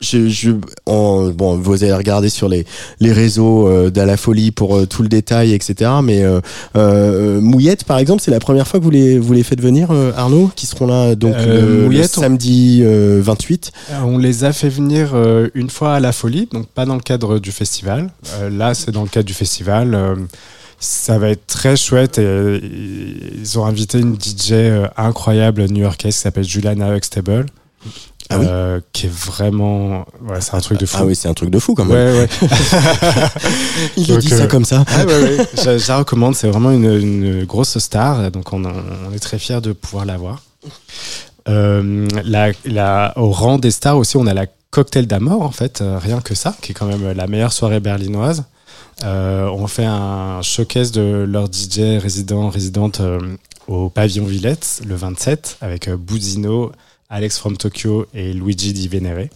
[0.00, 0.50] Je, je,
[0.86, 2.64] bon, vous allez regarder sur les
[3.00, 5.90] les réseaux euh, d'à la folie pour euh, tout le détail, etc.
[6.02, 6.40] Mais euh,
[6.76, 9.90] euh, Mouillette, par exemple, c'est la première fois que vous les vous les faites venir,
[9.90, 13.72] euh, Arnaud, qui seront là donc Euh, le, le samedi euh, 28.
[13.90, 16.94] Euh, On les a fait venir euh, une fois à la folie, donc pas dans
[16.96, 18.10] le cadre du festival.
[18.40, 19.94] Euh, là, c'est dans le cadre du festival.
[19.94, 20.14] Euh,
[20.78, 22.16] ça va être très chouette.
[22.18, 22.60] Et,
[23.38, 24.54] ils ont invité une DJ
[24.96, 27.44] incroyable new-yorkaise qui s'appelle Juliana Huxtable.
[28.32, 30.04] Ah oui euh, qui est vraiment.
[30.28, 30.96] Ouais, c'est un truc de fou.
[31.00, 31.96] Ah oui, c'est un truc de fou quand même.
[31.96, 32.48] Ouais, ouais.
[33.96, 34.84] Il a Donc, dit ça euh, comme ça.
[34.88, 35.38] Ah ouais.
[35.56, 39.38] Je, je la recommande, c'est vraiment une, une grosse star, donc on, on est très
[39.38, 40.42] fiers de pouvoir la voir.
[41.48, 45.80] Euh, la, la- au rang des stars aussi, on a la Cocktail d'Amour, en fait,
[45.80, 48.44] euh, rien que ça, qui est quand même la meilleure soirée berlinoise.
[49.02, 53.18] On fait un showcase de leurs DJ résidents, résidentes euh,
[53.66, 56.70] au pavillon Villette le 27 avec Buzino,
[57.10, 59.28] Alex from Tokyo et Luigi Di Venere.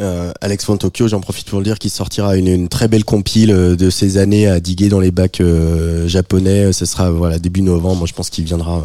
[0.00, 3.50] Euh, Alex von Tokyo, j'en profite pour le dire, qu'il sortira une, très belle compile
[3.50, 6.72] euh, de ses années à diguer dans les bacs euh, japonais.
[6.72, 8.06] Ce sera voilà début novembre.
[8.06, 8.82] Je pense qu'il viendra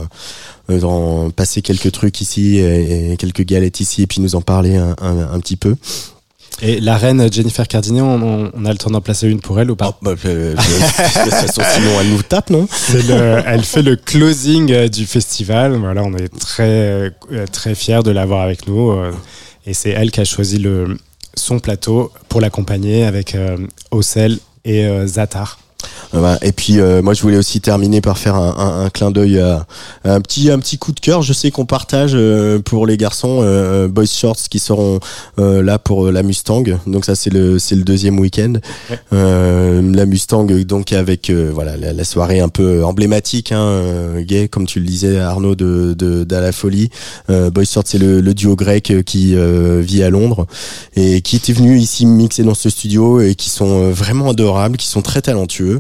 [0.69, 4.41] euh, dans, passer quelques trucs ici et, et quelques galettes ici et puis nous en
[4.41, 5.77] parler un petit peu.
[6.61, 9.75] Et la reine Jennifer Cardini, on, a le temps d'en placer une pour elle ou
[9.75, 15.05] pas Bah, euh, sinon, elle nous tape, non le- elle fait le closing euh, du
[15.05, 15.75] festival.
[15.75, 16.63] Voilà, on est très
[17.33, 18.91] euh, très fiers de l'avoir avec nous.
[18.91, 19.11] euh,
[19.67, 20.97] Et c'est elle qui a choisi le
[21.35, 23.57] son plateau pour l'accompagner avec euh,
[23.91, 25.59] Ocel et euh, Zatar.
[26.13, 26.35] Euh.
[26.41, 29.39] Et puis euh, moi je voulais aussi terminer par faire un, un- un clin d'œil
[29.39, 29.65] à,
[30.03, 31.21] à un petit un petit coup de cœur.
[31.21, 34.99] Je sais qu'on partage euh, pour les garçons euh, Boys Shorts qui seront
[35.39, 36.63] euh, là pour euh, la Mustang.
[36.87, 38.53] Donc ça c'est le c'est le deuxième week-end.
[38.89, 38.99] Ouais.
[39.13, 44.21] Euh, la Mustang donc avec euh, voilà la, la soirée un peu emblématique hein, euh,
[44.21, 46.89] gay comme tu le disais Arnaud de de, d'À la folie.
[47.29, 50.47] Euh, Boys Shorts c'est le, le duo grec euh, qui euh, vit à Londres
[50.95, 54.77] et qui était venu ici mixer dans ce studio et qui sont euh, vraiment adorables,
[54.77, 55.74] qui sont très talentueux,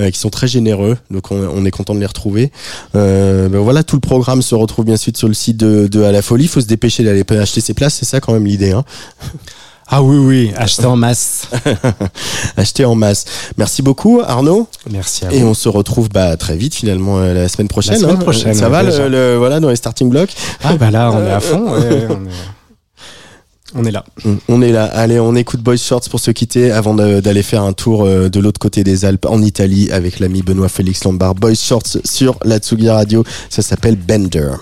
[0.00, 0.96] euh, qui sont très généreux.
[1.10, 2.52] Donc on, on est content de les retrouver.
[2.94, 6.02] Euh, ben voilà, tout le programme se retrouve bien sûr sur le site de, de
[6.02, 6.44] À la Folie.
[6.44, 8.72] Il faut se dépêcher d'aller acheter ses places, c'est ça quand même l'idée.
[8.72, 8.84] Hein
[9.88, 11.46] Ah oui, oui, acheter en masse.
[12.56, 13.24] acheter en masse.
[13.56, 14.66] Merci beaucoup Arnaud.
[14.90, 15.46] Merci à Et vous.
[15.46, 17.96] on se retrouve bah, très vite finalement euh, la semaine prochaine.
[17.96, 18.18] semaine hein.
[18.18, 20.34] prochaine, ça va le, le- voilà dans les starting blocks?
[20.64, 21.72] Ah bah là, on est à fond.
[21.72, 22.30] ouais, ouais, on, est,
[23.76, 24.04] on est là.
[24.48, 24.84] On est là.
[24.84, 28.40] Allez, on écoute Boys Shorts pour se quitter avant d'aller faire un tour euh, de
[28.40, 31.34] l'autre côté des Alpes en Italie avec l'ami Benoît Félix Lombard.
[31.34, 33.24] Boys Shorts sur la Tsugi Radio.
[33.50, 33.96] Ça s'appelle.
[33.96, 34.52] Bender,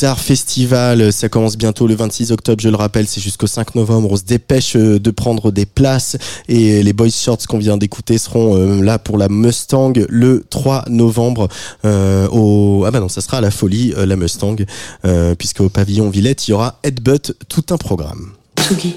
[0.00, 4.08] Festival, ça commence bientôt le 26 octobre, je le rappelle, c'est jusqu'au 5 novembre.
[4.10, 6.16] On se dépêche euh, de prendre des places
[6.48, 10.84] et les Boys Shorts qu'on vient d'écouter seront euh, là pour la Mustang le 3
[10.88, 11.48] novembre
[11.84, 14.56] euh, au ah bah non, ça sera à la folie euh, la Mustang
[15.04, 18.32] euh, puisque au pavillon Villette, il y aura Headbutt tout un programme.
[18.58, 18.96] Tsugi.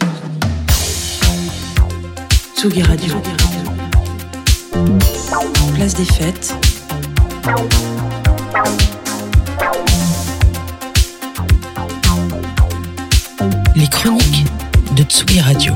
[2.56, 3.16] Tsugi Radio.
[5.76, 6.56] Place des fêtes.
[13.76, 14.45] Les chroniques
[14.95, 15.74] de Tsugi Radio.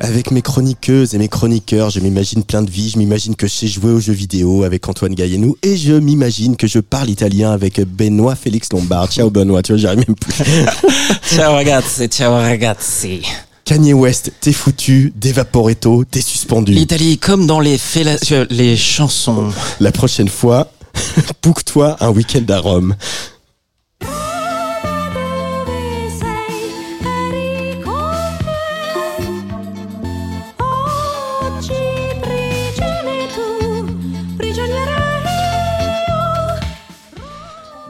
[0.00, 2.90] Avec mes chroniqueuses et mes chroniqueurs, je m'imagine plein de vie.
[2.90, 6.56] Je m'imagine que je sais jouer aux jeux vidéo avec Antoine Gaillenou et je m'imagine
[6.56, 9.12] que je parle italien avec Benoît Félix Lombard.
[9.12, 10.34] Ciao Benoît, tu vois, j'arrive même plus.
[11.36, 13.22] Ciao ragazzi, ciao ragazzi.
[13.64, 16.72] Kanye West, t'es foutu, d'Evaporetto, t'es suspendu.
[16.72, 17.78] L'Italie, comme dans les,
[18.32, 19.52] euh, les chansons.
[19.78, 20.72] La prochaine fois,
[21.44, 22.96] book-toi un week-end à Rome.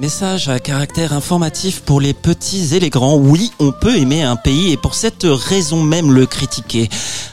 [0.01, 3.17] Message à caractère informatif pour les petits et les grands.
[3.17, 6.89] Oui, on peut aimer un pays et pour cette raison même le critiquer.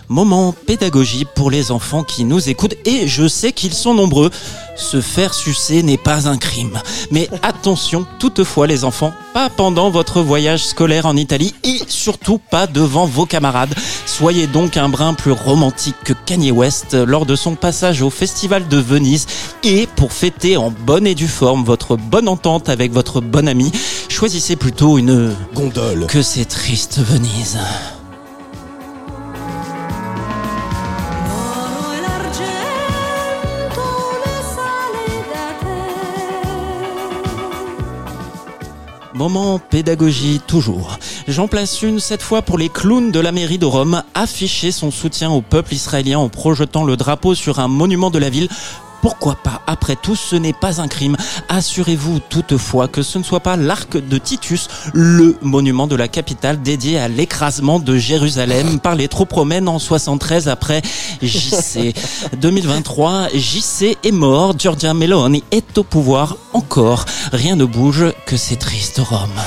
[0.09, 4.31] Moment pédagogie pour les enfants qui nous écoutent et je sais qu'ils sont nombreux.
[4.77, 6.79] Se faire sucer n'est pas un crime.
[7.11, 12.67] Mais attention, toutefois les enfants, pas pendant votre voyage scolaire en Italie et surtout pas
[12.67, 13.73] devant vos camarades.
[14.05, 18.67] Soyez donc un brin plus romantique que Kanye West lors de son passage au Festival
[18.67, 19.25] de Venise
[19.63, 23.71] et pour fêter en bonne et due forme votre bonne entente avec votre bon ami,
[24.09, 26.05] choisissez plutôt une Gondole.
[26.07, 27.57] que c'est triste Venise.
[39.17, 40.99] Moment pédagogie toujours.
[41.27, 44.91] J'en place une cette fois pour les clowns de la mairie de Rome, afficher son
[44.91, 48.47] soutien au peuple israélien en projetant le drapeau sur un monument de la ville.
[49.07, 51.15] Pourquoi pas Après tout, ce n'est pas un crime.
[51.47, 56.61] Assurez-vous toutefois que ce ne soit pas l'arc de Titus, le monument de la capitale
[56.61, 60.81] dédié à l'écrasement de Jérusalem par les troupes romaines en 73 après
[61.21, 61.95] JC.
[62.41, 67.05] 2023, JC est mort, Giorgia Meloni est au pouvoir encore.
[67.31, 69.39] Rien ne bouge que c'est triste Rome.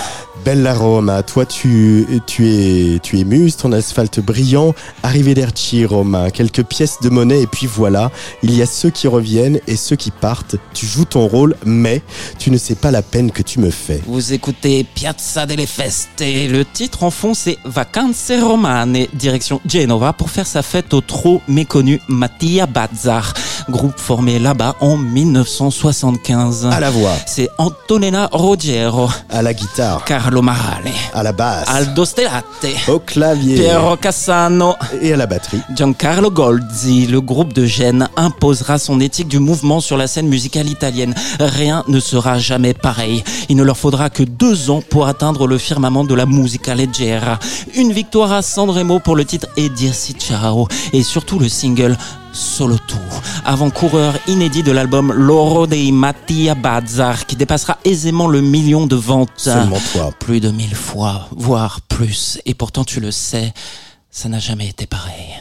[0.44, 6.64] Bella Roma, toi tu, tu es tu es muse, ton asphalte brillant, arrivederci Roma, quelques
[6.64, 8.10] pièces de monnaie et puis voilà,
[8.42, 10.56] il y a ceux qui reviennent et ceux qui partent.
[10.72, 12.02] Tu joues ton rôle, mais
[12.38, 14.00] tu ne sais pas la peine que tu me fais.
[14.06, 20.12] Vous écoutez Piazza delle Feste et le titre en fond c'est Vacanze Romane, direction Genova
[20.12, 23.34] pour faire sa fête au trop méconnu Mattia Bazzar,
[23.68, 26.66] groupe formé là-bas en 1975.
[26.70, 32.04] À la voix, C'est Antonella Roggiero, à la guitare, Carlo Marale, à la basse, Aldo
[32.04, 35.60] Stellate, au clavier Piero Cassano, et à la batterie.
[35.74, 40.68] Giancarlo Golzi, le groupe de Gênes, imposera son éthique du mouvement sur la scène musicale
[40.68, 41.16] italienne.
[41.40, 43.24] Rien ne sera jamais pareil.
[43.48, 47.40] Il ne leur faudra que deux ans pour atteindre le firmament de la musica leggera.
[47.74, 51.96] Une victoire à Sanremo pour le titre Et Dirsi Ciao et surtout le single
[52.32, 52.96] Solo Tu,
[53.44, 59.30] avant-coureur inédit de l'album Loro dei Mattia Bazzar, qui dépassera aisément le million de ventes.
[59.36, 60.12] Seulement toi.
[60.18, 62.38] Plus de mille fois, voire plus.
[62.46, 63.52] Et pourtant, tu le sais,
[64.10, 65.34] ça n'a jamais été pareil.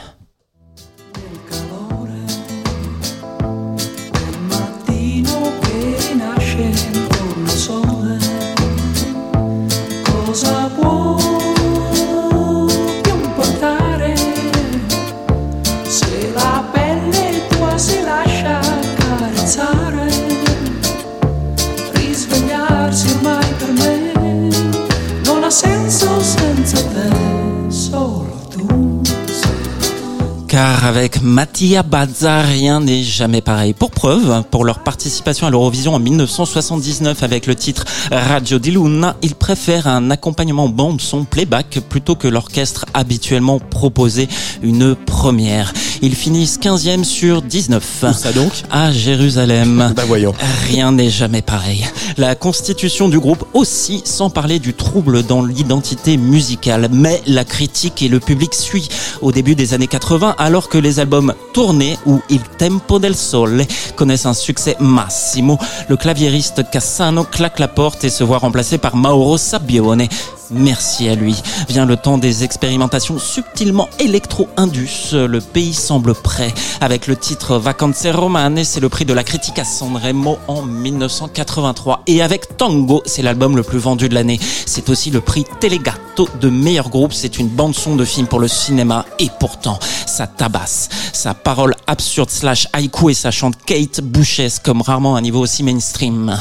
[30.60, 33.72] Car avec Mattia Bazza, rien n'est jamais pareil.
[33.72, 39.16] Pour preuve, pour leur participation à l'Eurovision en 1979 avec le titre Radio di Luna,
[39.22, 44.28] ils préfèrent un accompagnement bande son playback plutôt que l'orchestre habituellement proposé,
[44.62, 45.72] une première.
[46.01, 48.03] Ils finissent 15e sur 19.
[48.10, 49.93] Où ça donc À Jérusalem.
[49.95, 50.34] Bah voyons.
[50.68, 51.86] Rien n'est jamais pareil.
[52.18, 56.89] La constitution du groupe aussi, sans parler du trouble dans l'identité musicale.
[56.91, 58.88] Mais la critique et le public suit
[59.22, 63.67] au début des années 80, alors que les albums Tournée ou Il Tempo del Sole
[63.95, 65.59] connaissent un succès massimo.
[65.89, 70.07] Le claviériste Cassano claque la porte et se voit remplacé par Mauro Sabbione.
[70.51, 71.35] Merci à lui.
[71.67, 75.11] Vient le temps des expérimentations subtilement électro-indus.
[75.13, 76.53] Le pays semble prêt.
[76.81, 82.03] Avec le titre Vacanze Romane, c'est le prix de la critique à Sanremo en 1983.
[82.07, 84.39] Et avec Tango, c'est l'album le plus vendu de l'année.
[84.65, 87.13] C'est aussi le prix Telegato de meilleur groupe.
[87.13, 89.05] C'est une bande son de film pour le cinéma.
[89.19, 89.77] Et pourtant,
[90.07, 90.89] ça tabasse.
[91.13, 95.39] Sa parole absurde slash haïku et sa chante Kate Bouchesse comme rarement à un niveau
[95.39, 96.35] aussi mainstream.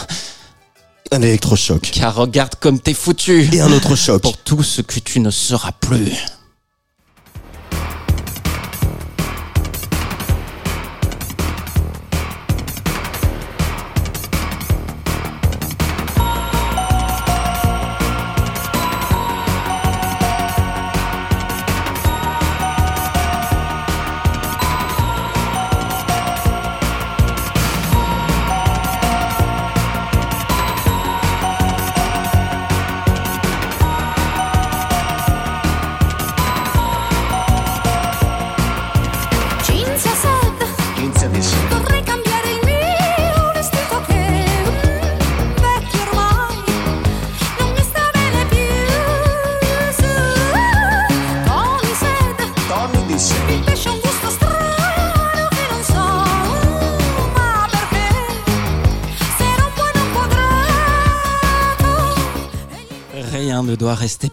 [1.11, 1.90] Un électrochoc.
[1.92, 3.48] Car regarde comme t'es foutu.
[3.52, 4.22] Et un autre choc.
[4.22, 6.12] Pour tout ce que tu ne seras plus.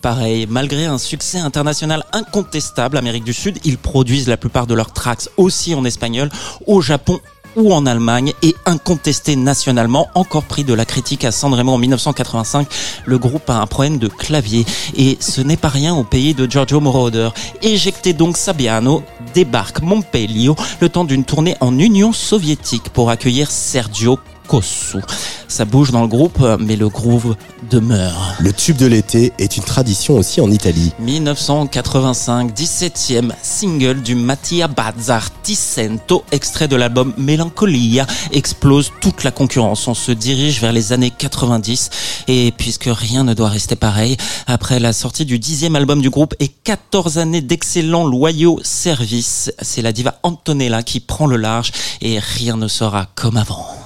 [0.06, 0.45] Pareil.
[0.47, 5.30] Malgré un succès international incontestable, Amérique du Sud, ils produisent la plupart de leurs tracks
[5.36, 6.30] aussi en espagnol,
[6.68, 7.20] au Japon
[7.56, 12.68] ou en Allemagne et incontesté nationalement, encore prix de la critique à Sanremo en 1985.
[13.06, 14.64] Le groupe a un problème de clavier
[14.95, 17.30] et ce n'est pas rien au pays de Giorgio Moroder.
[17.64, 19.01] Éjecté donc Sabiano,
[19.34, 20.51] débarque Montpellier
[20.82, 25.00] le temps d'une tournée en Union soviétique pour accueillir Sergio Kossu.
[25.48, 27.36] Ça bouge dans le groupe, mais le groove
[27.70, 28.36] demeure.
[28.39, 30.91] Le tube de l'été est une tradition aussi en Italie.
[31.00, 39.88] 1985, 17e single du Mattia Bazzar Ticento, extrait de l'album Melancolia, explose toute la concurrence.
[39.88, 41.89] On se dirige vers les années 90
[42.28, 44.18] et puisque rien ne doit rester pareil,
[44.48, 49.82] après la sortie du dixième album du groupe et 14 années d'excellents loyaux services, c'est
[49.82, 51.72] la diva Antonella qui prend le large
[52.02, 53.85] et rien ne sera comme avant.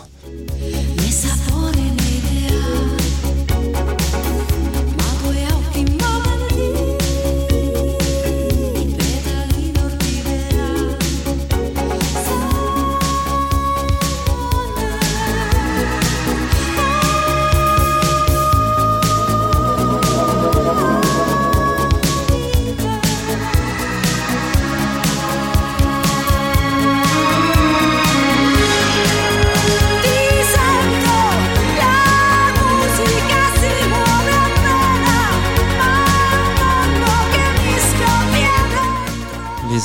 [1.09, 1.38] Yes,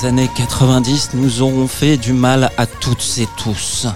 [0.04, 3.86] Les années 90 nous auront fait du mal à toutes et tous.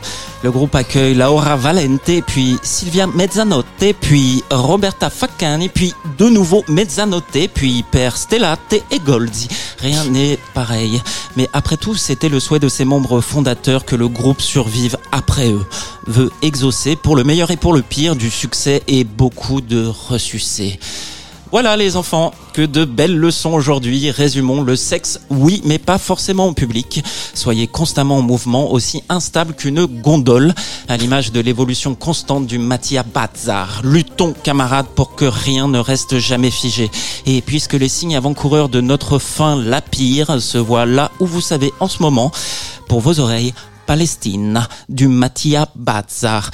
[0.43, 7.51] Le groupe accueille Laura Valente, puis Silvia Mezzanotte, puis Roberta Faccani, puis de nouveau Mezzanotte,
[7.53, 9.49] puis Per Stellate et Goldi.
[9.81, 11.03] Rien n'est pareil.
[11.37, 15.51] Mais après tout, c'était le souhait de ses membres fondateurs que le groupe survive après
[15.51, 15.67] eux.
[16.07, 20.81] Veut exaucer pour le meilleur et pour le pire du succès et beaucoup de ressucés.
[21.51, 24.11] Voilà les enfants, que de belles leçons aujourd'hui.
[24.11, 27.03] Résumons le sexe, oui, mais pas forcément au public.
[27.33, 30.53] Soyez constamment en mouvement, aussi instable qu'une gondole,
[30.89, 33.81] à l'image de l'évolution constante du Mattia Bazar.
[33.83, 36.91] Luttons, camarades, pour que rien ne reste jamais figé.
[37.25, 41.41] Et puisque les signes avant-coureurs de notre fin, la pire, se voient là où vous
[41.41, 42.31] savez en ce moment,
[42.89, 43.55] pour vos oreilles,
[43.87, 46.51] Palestine, du Mattia Bazar.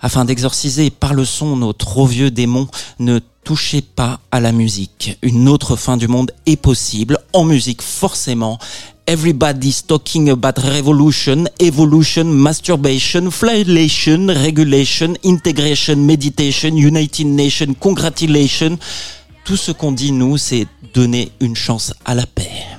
[0.00, 2.68] Afin d'exorciser par le son nos trop vieux démons,
[3.00, 5.18] ne touchez pas à la musique.
[5.22, 8.58] Une autre fin du monde est possible, en musique forcément.
[9.06, 18.78] Everybody's talking about revolution, evolution, masturbation, flagellation, regulation, integration, meditation, United Nations, congratulation.
[19.44, 22.77] Tout ce qu'on dit nous, c'est donner une chance à la paix.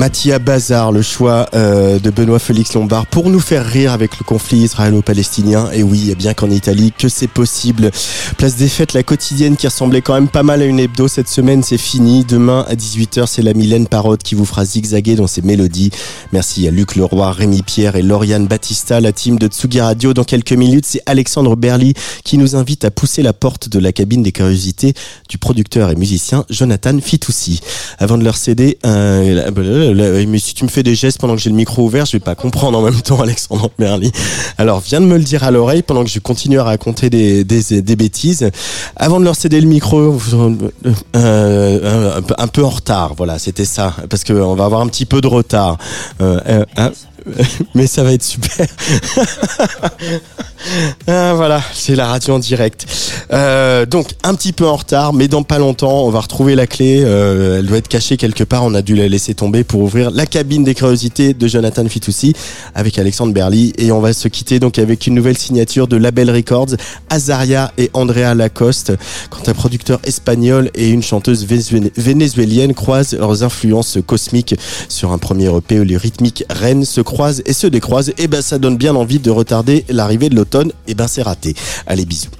[0.00, 4.24] Mathia Bazar, le choix euh, de Benoît Félix Lombard pour nous faire rire avec le
[4.24, 5.68] conflit israélo-palestinien.
[5.74, 7.90] Et oui, bien qu'en Italie que c'est possible.
[8.38, 11.28] Place des fêtes, la quotidienne qui ressemblait quand même pas mal à une hebdo cette
[11.28, 12.24] semaine, c'est fini.
[12.24, 15.90] Demain à 18h, c'est la Mylène Parotte qui vous fera zigzaguer dans ses mélodies.
[16.32, 20.14] Merci à Luc Leroy, Rémi Pierre et Lauriane Battista, la team de Tsugi Radio.
[20.14, 21.92] Dans quelques minutes, c'est Alexandre Berly
[22.24, 24.94] qui nous invite à pousser la porte de la cabine des curiosités
[25.28, 27.60] du producteur et musicien Jonathan Fitoussi.
[27.98, 31.50] Avant de leur céder, euh, mais si tu me fais des gestes pendant que j'ai
[31.50, 34.12] le micro ouvert, je vais pas comprendre en même temps, Alexandre Berly.
[34.58, 37.44] Alors, viens de me le dire à l'oreille pendant que je continue à raconter des,
[37.44, 38.50] des, des bêtises.
[38.96, 39.98] Avant de leur céder le micro,
[40.34, 40.70] euh,
[41.16, 45.20] euh, un, peu, en retard, voilà, c'était ça, parce qu'on va avoir un petit peu
[45.20, 45.78] de retard.
[46.20, 46.90] Euh, hein,
[47.74, 48.66] mais ça va être super.
[51.06, 52.86] Ah, voilà, c'est la radio en direct.
[53.32, 56.66] Euh, donc un petit peu en retard, mais dans pas longtemps, on va retrouver la
[56.66, 57.02] clé.
[57.02, 58.62] Euh, elle doit être cachée quelque part.
[58.64, 62.34] On a dû la laisser tomber pour ouvrir la cabine des curiosités de Jonathan Fitoussi
[62.74, 63.72] avec Alexandre Berly.
[63.78, 66.76] Et on va se quitter donc avec une nouvelle signature de Label Records,
[67.08, 68.92] Azaria et Andrea Lacoste.
[69.30, 74.54] Quand un producteur espagnol et une chanteuse vénézué- vénézuélienne croisent leurs influences cosmiques
[74.88, 78.58] sur un premier EP les rythmiques reines se croisent et se décroisent, et ben ça
[78.58, 80.72] donne bien envie de retarder l'arrivée de l'automne.
[80.86, 81.54] Et ben c'est raté.
[81.86, 82.39] Allez bisous.